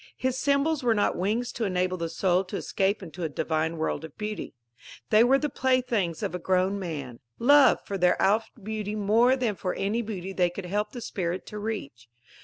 His 0.17 0.35
symbols 0.35 0.81
were 0.81 0.95
not 0.95 1.15
wings 1.15 1.51
to 1.51 1.63
enable 1.63 1.95
the 1.95 2.09
soul 2.09 2.43
to 2.45 2.55
escape 2.57 3.03
into 3.03 3.21
a 3.23 3.29
divine 3.29 3.77
world 3.77 4.03
of 4.03 4.17
beauty. 4.17 4.55
They 5.11 5.23
were 5.23 5.37
the 5.37 5.47
playthings 5.47 6.23
of 6.23 6.33
a 6.33 6.39
grown 6.39 6.79
man, 6.79 7.19
loved 7.37 7.85
for 7.85 7.99
their 7.99 8.17
owft 8.19 8.63
beauty 8.63 8.95
more 8.95 9.35
than 9.35 9.53
for 9.53 9.75
any 9.75 10.01
beauty 10.01 10.33
they 10.33 10.49
could 10.49 10.65
help 10.65 10.91
the 10.93 11.01
spirit 11.01 11.45
to 11.45 11.59
reach. 11.59 12.09